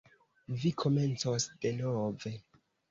[0.63, 2.37] Vi komencos denove.